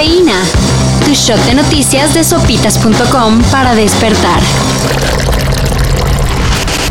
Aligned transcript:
Cafeína. 0.00 0.42
Tu 1.04 1.12
shot 1.12 1.38
de 1.44 1.54
noticias 1.56 2.14
de 2.14 2.24
sopitas.com 2.24 3.42
para 3.52 3.74
despertar. 3.74 4.40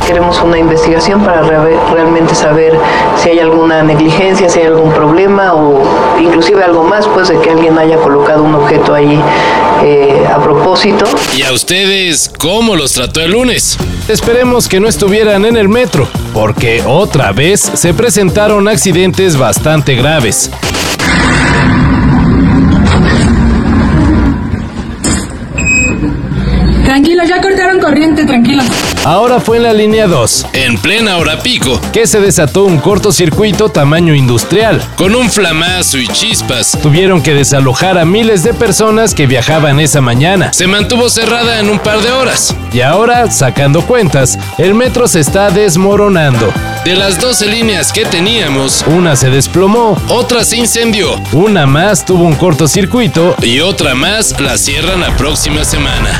Queremos 0.05 0.39
una 0.43 0.59
investigación 0.59 1.23
para 1.23 1.41
realmente 1.41 2.35
saber 2.35 2.79
si 3.15 3.29
hay 3.29 3.39
alguna 3.39 3.81
negligencia, 3.81 4.47
si 4.47 4.59
hay 4.59 4.67
algún 4.67 4.93
problema 4.93 5.55
o 5.55 5.81
inclusive 6.21 6.63
algo 6.63 6.83
más, 6.83 7.07
pues 7.07 7.29
de 7.29 7.39
que 7.39 7.49
alguien 7.49 7.79
haya 7.79 7.97
colocado 7.97 8.43
un 8.43 8.53
objeto 8.53 8.93
ahí 8.93 9.19
eh, 9.83 10.27
a 10.31 10.37
propósito. 10.43 11.05
¿Y 11.35 11.41
a 11.41 11.51
ustedes 11.51 12.31
cómo 12.37 12.75
los 12.75 12.93
trató 12.93 13.21
el 13.21 13.31
lunes? 13.31 13.79
Esperemos 14.07 14.67
que 14.67 14.79
no 14.79 14.87
estuvieran 14.87 15.45
en 15.45 15.57
el 15.57 15.67
metro, 15.67 16.07
porque 16.31 16.83
otra 16.85 17.31
vez 17.31 17.59
se 17.59 17.91
presentaron 17.95 18.67
accidentes 18.67 19.35
bastante 19.35 19.95
graves. 19.95 20.51
Tranquilo, 26.89 27.23
ya 27.23 27.39
cortaron 27.39 27.78
corriente, 27.89 28.23
tranquilo. 28.23 28.61
Ahora 29.03 29.39
fue 29.39 29.57
en 29.57 29.63
la 29.63 29.73
línea 29.73 30.05
2, 30.05 30.47
en 30.53 30.77
plena 30.77 31.17
hora 31.17 31.39
pico, 31.39 31.81
que 31.91 32.05
se 32.05 32.19
desató 32.19 32.65
un 32.65 32.77
cortocircuito 32.77 33.69
tamaño 33.69 34.13
industrial. 34.13 34.79
Con 34.95 35.15
un 35.15 35.29
flamazo 35.29 35.97
y 35.97 36.07
chispas, 36.07 36.77
tuvieron 36.83 37.23
que 37.23 37.33
desalojar 37.33 37.97
a 37.97 38.05
miles 38.05 38.43
de 38.43 38.53
personas 38.53 39.15
que 39.15 39.25
viajaban 39.25 39.79
esa 39.79 40.01
mañana. 40.01 40.53
Se 40.53 40.67
mantuvo 40.67 41.09
cerrada 41.09 41.59
en 41.59 41.69
un 41.69 41.79
par 41.79 42.01
de 42.01 42.11
horas. 42.11 42.55
Y 42.71 42.81
ahora, 42.81 43.31
sacando 43.31 43.81
cuentas, 43.81 44.37
el 44.59 44.75
metro 44.75 45.07
se 45.07 45.21
está 45.21 45.49
desmoronando. 45.49 46.53
De 46.89 46.95
las 46.95 47.19
12 47.21 47.45
líneas 47.45 47.93
que 47.93 48.03
teníamos, 48.03 48.83
una 48.87 49.15
se 49.15 49.29
desplomó, 49.29 49.95
otra 50.07 50.43
se 50.43 50.57
incendió, 50.57 51.11
una 51.33 51.67
más 51.67 52.03
tuvo 52.03 52.23
un 52.23 52.33
cortocircuito 52.33 53.35
y 53.43 53.59
otra 53.59 53.93
más 53.93 54.41
la 54.41 54.57
cierran 54.57 55.01
la 55.01 55.15
próxima 55.15 55.63
semana. 55.63 56.19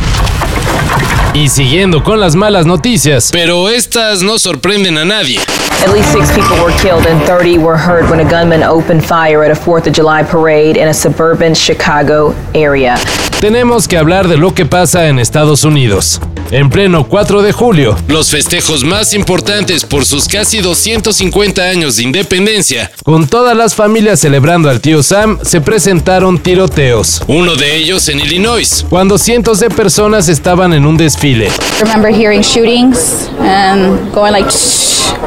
Y 1.34 1.50
siguiendo 1.50 2.04
con 2.04 2.20
las 2.20 2.36
malas 2.36 2.68
noticias. 2.68 3.30
Pero 3.32 3.68
estas 3.68 4.22
no 4.22 4.38
sorprenden 4.38 5.00
a 5.00 5.06
nadie. 5.06 5.40
At 5.84 5.92
least 5.92 6.12
six 6.12 6.32
people 6.34 6.64
were 6.64 6.76
killed 6.84 7.08
and 7.08 7.20
30 7.26 7.58
were 7.58 7.76
hurt 7.76 8.08
when 8.08 8.20
a 8.20 8.30
gunman 8.30 8.62
opened 8.62 9.04
fire 9.04 9.44
at 9.44 9.50
a 9.50 9.60
4th 9.60 9.88
of 9.88 9.94
July 9.96 10.22
parade 10.22 10.78
in 10.78 10.88
a 10.88 10.94
suburban 10.94 11.56
Chicago 11.56 12.36
area. 12.54 12.96
Tenemos 13.40 13.88
que 13.88 13.98
hablar 13.98 14.28
de 14.28 14.38
lo 14.38 14.54
que 14.54 14.68
pasa 14.68 15.08
en 15.08 15.18
Estados 15.18 15.64
Unidos. 15.64 16.22
En 16.52 16.72
pleno 16.72 17.08
4 17.08 17.44
de 17.44 17.52
julio, 17.52 17.96
los 18.08 18.32
festejos 18.32 18.84
más 18.84 19.14
importantes 19.14 19.86
por 19.86 20.04
sus 20.04 20.28
casi 20.28 20.62
250 20.62 21.62
años 21.62 21.98
de 21.98 22.04
independencia, 22.04 22.90
con 23.04 23.28
todas 23.28 23.56
las 23.56 23.76
familias 23.76 24.20
celebrando 24.20 24.68
al 24.68 24.82
tío 24.82 25.04
Sam, 25.04 25.38
se 25.44 25.62
presentaron 25.62 26.40
tiroteos. 26.40 27.22
Uno 27.28 27.56
de 27.56 27.76
ellos 27.76 28.10
en 28.10 28.20
Illinois, 28.20 28.84
cuando 28.90 29.20
cientos 29.20 29.60
de 29.60 29.70
personas 29.70 30.28
estaban 30.28 30.74
en 30.74 30.88
un 30.88 30.98
desfile. 30.98 31.50
Remember 31.82 32.12
hearing 32.12 32.42
shootings 32.42 33.30
and 33.42 34.12
going 34.12 34.32
like 34.32 34.50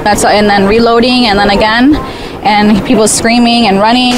that's 0.03 0.25
and 0.25 0.49
then 0.49 0.67
reloading 0.67 1.29
and 1.29 1.39
then 1.39 1.51
again 1.51 1.97
and 2.43 2.83
people 2.83 3.07
screaming 3.07 3.69
and 3.69 3.81
running. 3.81 4.15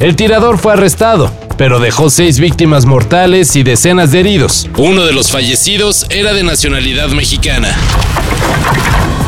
El 0.00 0.16
tirador 0.16 0.56
fue 0.56 0.72
arrestado, 0.72 1.30
pero 1.56 1.78
dejó 1.80 2.10
seis 2.10 2.40
víctimas 2.40 2.86
mortales 2.86 3.56
y 3.56 3.62
decenas 3.62 4.12
de 4.12 4.20
heridos. 4.20 4.68
Uno 4.76 5.04
de 5.04 5.12
los 5.12 5.30
fallecidos 5.30 6.06
era 6.10 6.32
de 6.32 6.42
nacionalidad 6.42 7.08
mexicana. 7.08 7.74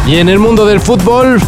Y 0.07 0.17
en 0.17 0.29
el 0.29 0.39
mundo 0.39 0.67
del 0.67 0.81
fútbol, 0.81 1.41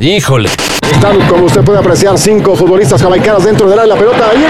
híjole. 0.00 0.50
Están, 0.90 1.20
como 1.28 1.46
usted 1.46 1.62
puede 1.62 1.78
apreciar, 1.78 2.18
cinco 2.18 2.54
futbolistas 2.54 3.02
jamaicanos 3.02 3.44
dentro 3.44 3.68
del 3.68 3.78
área. 3.78 3.94
La 3.94 4.00
pelota 4.00 4.30
ahí 4.30 4.44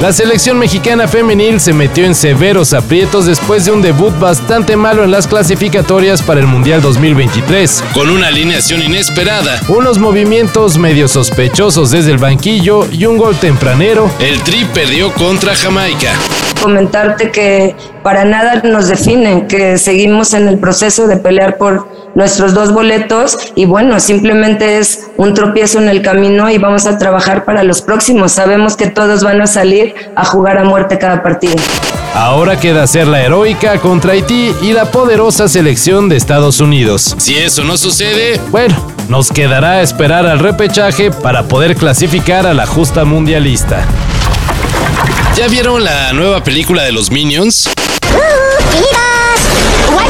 la 0.00 0.14
selección 0.14 0.58
mexicana 0.58 1.06
femenil 1.06 1.60
se 1.60 1.74
metió 1.74 2.06
en 2.06 2.14
severos 2.14 2.72
aprietos 2.72 3.26
después 3.26 3.66
de 3.66 3.72
un 3.72 3.82
debut 3.82 4.18
bastante 4.18 4.74
malo 4.74 5.04
en 5.04 5.10
las 5.10 5.26
clasificatorias 5.26 6.22
para 6.22 6.40
el 6.40 6.46
Mundial 6.46 6.80
2023. 6.80 7.84
Con 7.92 8.08
una 8.08 8.28
alineación 8.28 8.80
inesperada, 8.80 9.60
unos 9.68 9.98
movimientos 9.98 10.78
medio 10.78 11.06
sospechosos 11.06 11.90
desde 11.90 12.12
el 12.12 12.16
banquillo 12.18 12.88
y 12.90 13.04
un 13.04 13.18
gol 13.18 13.36
tempranero, 13.36 14.10
el 14.20 14.42
Tri 14.42 14.64
perdió 14.72 15.12
contra 15.12 15.54
Jamaica. 15.54 16.14
Comentarte 16.62 17.30
que 17.30 17.76
para 18.02 18.24
nada 18.24 18.62
nos 18.64 18.88
definen, 18.88 19.48
que 19.48 19.76
seguimos 19.76 20.32
en 20.32 20.48
el 20.48 20.58
proceso 20.58 21.08
de 21.08 21.18
pelear 21.18 21.58
por 21.58 21.86
nuestros 22.14 22.54
dos 22.54 22.72
boletos 22.72 23.38
y 23.54 23.64
bueno, 23.64 24.00
simplemente 24.00 24.78
es 24.78 25.08
un 25.16 25.34
tropiezo 25.34 25.78
en 25.78 25.88
el 25.88 26.02
camino 26.02 26.50
y 26.50 26.58
vamos 26.58 26.86
a 26.86 26.98
trabajar 26.98 27.44
para 27.44 27.62
los 27.62 27.82
próximos. 27.82 28.32
Sabemos 28.32 28.76
que 28.76 28.88
todos 28.88 29.22
van 29.22 29.40
a 29.40 29.46
salir 29.46 29.94
a 30.16 30.24
jugar 30.24 30.58
a 30.58 30.64
muerte 30.64 30.98
cada 30.98 31.22
partido. 31.22 31.56
Ahora 32.14 32.58
queda 32.58 32.86
ser 32.86 33.06
la 33.06 33.22
heroica 33.22 33.78
contra 33.78 34.12
Haití 34.12 34.52
y 34.62 34.72
la 34.72 34.86
poderosa 34.86 35.48
selección 35.48 36.08
de 36.08 36.16
Estados 36.16 36.60
Unidos. 36.60 37.14
Si 37.18 37.36
eso 37.36 37.62
no 37.62 37.76
sucede, 37.76 38.40
bueno, 38.50 38.74
nos 39.08 39.30
quedará 39.30 39.80
esperar 39.80 40.26
al 40.26 40.40
repechaje 40.40 41.10
para 41.12 41.44
poder 41.44 41.76
clasificar 41.76 42.46
a 42.46 42.54
la 42.54 42.66
justa 42.66 43.04
mundialista. 43.04 43.84
¿Ya 45.36 45.46
vieron 45.46 45.84
la 45.84 46.12
nueva 46.12 46.42
película 46.42 46.82
de 46.82 46.92
los 46.92 47.10
Minions? 47.10 47.70
Why 49.92 50.06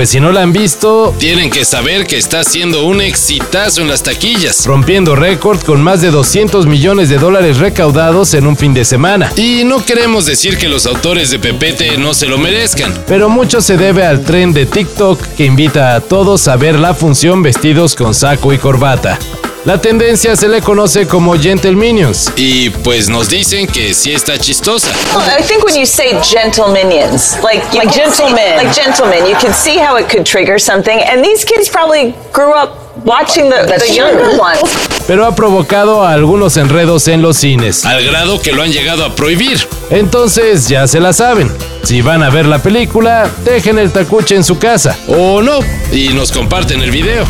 Pues 0.00 0.08
si 0.08 0.18
no 0.18 0.32
la 0.32 0.40
han 0.40 0.54
visto, 0.54 1.14
tienen 1.18 1.50
que 1.50 1.62
saber 1.62 2.06
que 2.06 2.16
está 2.16 2.40
haciendo 2.40 2.86
un 2.86 3.02
exitazo 3.02 3.82
en 3.82 3.88
las 3.88 4.02
taquillas, 4.02 4.64
rompiendo 4.64 5.14
récord 5.14 5.60
con 5.60 5.82
más 5.82 6.00
de 6.00 6.10
200 6.10 6.64
millones 6.64 7.10
de 7.10 7.18
dólares 7.18 7.58
recaudados 7.58 8.32
en 8.32 8.46
un 8.46 8.56
fin 8.56 8.72
de 8.72 8.86
semana. 8.86 9.30
Y 9.36 9.62
no 9.64 9.84
queremos 9.84 10.24
decir 10.24 10.56
que 10.56 10.70
los 10.70 10.86
autores 10.86 11.28
de 11.28 11.38
Pepete 11.38 11.98
no 11.98 12.14
se 12.14 12.28
lo 12.28 12.38
merezcan, 12.38 12.94
pero 13.06 13.28
mucho 13.28 13.60
se 13.60 13.76
debe 13.76 14.02
al 14.06 14.24
tren 14.24 14.54
de 14.54 14.64
TikTok 14.64 15.20
que 15.36 15.44
invita 15.44 15.94
a 15.94 16.00
todos 16.00 16.48
a 16.48 16.56
ver 16.56 16.78
la 16.78 16.94
función 16.94 17.42
vestidos 17.42 17.94
con 17.94 18.14
saco 18.14 18.54
y 18.54 18.58
corbata. 18.58 19.18
La 19.66 19.78
tendencia 19.78 20.36
se 20.36 20.48
le 20.48 20.62
conoce 20.62 21.06
como 21.06 21.38
Gentle 21.38 21.72
Minions. 21.72 22.32
Y 22.34 22.70
pues 22.70 23.10
nos 23.10 23.28
dicen 23.28 23.66
que 23.66 23.92
sí 23.92 24.10
está 24.10 24.38
chistosa. 24.38 24.90
I 25.38 25.42
think 25.42 25.62
when 25.64 25.76
you 25.76 25.84
say 25.84 26.18
gentle 26.22 26.68
minions, 26.72 27.36
like, 27.42 27.62
like 27.74 27.92
gentlemen, 27.92 28.56
like 28.56 28.72
gentlemen, 28.72 29.26
you 29.26 29.36
can 29.38 29.52
see 29.52 29.76
how 29.76 29.98
it 29.98 30.08
could 30.08 30.24
trigger 30.24 30.58
something. 30.58 30.98
And 31.02 31.22
these 31.22 31.44
kids 31.44 31.68
probably 31.68 32.14
grew 32.32 32.54
up 32.54 32.70
watching 33.04 33.50
the, 33.50 33.66
the 33.66 33.94
younger 33.94 34.40
ones. 34.40 34.62
Pero 35.06 35.26
ha 35.26 35.34
provocado 35.34 36.06
algunos 36.06 36.56
enredos 36.56 37.06
en 37.08 37.20
los 37.20 37.36
cines. 37.36 37.84
Al 37.84 38.02
grado 38.02 38.40
que 38.40 38.52
lo 38.52 38.62
han 38.62 38.72
llegado 38.72 39.04
a 39.04 39.14
prohibir. 39.14 39.68
Entonces 39.90 40.68
ya 40.68 40.86
se 40.86 41.00
la 41.00 41.12
saben. 41.12 41.52
Si 41.84 42.00
van 42.00 42.22
a 42.22 42.30
ver 42.30 42.46
la 42.46 42.60
película, 42.62 43.28
dejen 43.44 43.78
el 43.78 43.92
tacuche 43.92 44.36
en 44.36 44.44
su 44.44 44.58
casa. 44.58 44.96
O 45.06 45.42
no, 45.42 45.60
y 45.92 46.08
nos 46.14 46.32
comparten 46.32 46.80
el 46.80 46.90
video. 46.90 47.26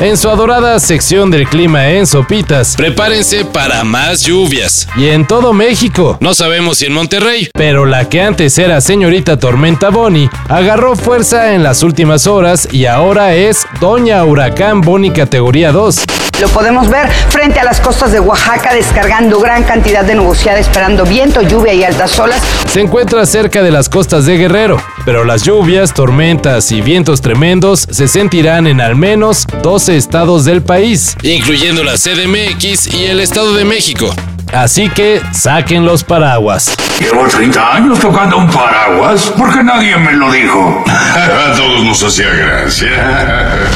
En 0.00 0.16
su 0.16 0.30
adorada 0.30 0.78
sección 0.78 1.28
del 1.28 1.48
clima 1.48 1.88
en 1.88 2.06
Sopitas, 2.06 2.76
prepárense 2.76 3.44
para 3.44 3.82
más 3.82 4.22
lluvias. 4.22 4.86
Y 4.96 5.08
en 5.08 5.26
todo 5.26 5.52
México. 5.52 6.16
No 6.20 6.34
sabemos 6.34 6.78
si 6.78 6.86
en 6.86 6.92
Monterrey. 6.92 7.50
Pero 7.52 7.84
la 7.84 8.08
que 8.08 8.22
antes 8.22 8.56
era 8.58 8.80
señorita 8.80 9.40
Tormenta 9.40 9.90
Bonnie 9.90 10.30
agarró 10.48 10.94
fuerza 10.94 11.52
en 11.52 11.64
las 11.64 11.82
últimas 11.82 12.28
horas 12.28 12.68
y 12.70 12.86
ahora 12.86 13.34
es 13.34 13.66
Doña 13.80 14.24
Huracán 14.24 14.82
Bonnie 14.82 15.12
categoría 15.12 15.72
2. 15.72 15.96
Lo 16.40 16.48
podemos 16.50 16.88
ver 16.88 17.10
frente 17.30 17.58
a 17.58 17.64
las 17.64 17.80
costas 17.80 18.12
de 18.12 18.20
Oaxaca 18.20 18.72
descargando 18.72 19.40
gran 19.40 19.64
cantidad 19.64 20.04
de 20.04 20.14
nubosidad 20.14 20.56
esperando 20.56 21.04
viento, 21.04 21.42
lluvia 21.42 21.74
y 21.74 21.82
altas 21.82 22.16
olas. 22.20 22.40
Se 22.68 22.80
encuentra 22.80 23.26
cerca 23.26 23.64
de 23.64 23.72
las 23.72 23.88
costas 23.88 24.24
de 24.26 24.36
Guerrero, 24.36 24.80
pero 25.08 25.24
las 25.24 25.42
lluvias, 25.42 25.94
tormentas 25.94 26.70
y 26.70 26.82
vientos 26.82 27.22
tremendos 27.22 27.88
se 27.90 28.08
sentirán 28.08 28.66
en 28.66 28.78
al 28.78 28.94
menos 28.94 29.46
12 29.62 29.96
estados 29.96 30.44
del 30.44 30.60
país, 30.60 31.16
incluyendo 31.22 31.82
la 31.82 31.94
CDMX 31.94 32.92
y 32.92 33.06
el 33.06 33.20
Estado 33.20 33.54
de 33.54 33.64
México. 33.64 34.14
Así 34.52 34.90
que 34.90 35.22
saquen 35.32 35.86
los 35.86 36.04
paraguas. 36.04 36.76
Llevo 37.00 37.26
30 37.26 37.74
años 37.74 37.98
tocando 38.00 38.36
un 38.36 38.50
paraguas 38.50 39.32
porque 39.34 39.64
nadie 39.64 39.96
me 39.96 40.12
lo 40.12 40.30
dijo. 40.30 40.84
A 40.86 41.56
todos 41.56 41.82
nos 41.84 42.02
hacía 42.02 42.28
gracia. 42.28 43.70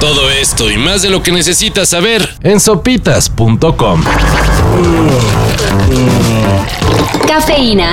Todo 0.00 0.30
esto 0.30 0.70
y 0.70 0.78
más 0.78 1.02
de 1.02 1.10
lo 1.10 1.22
que 1.22 1.30
necesitas 1.30 1.90
saber 1.90 2.26
en 2.42 2.58
sopitas.com. 2.58 4.02
Cafeína. 7.28 7.92